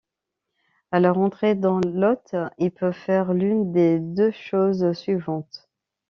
[0.91, 5.69] À leur entrée dans l'hôte, ils peuvent faire l'une des deux choses suivantes.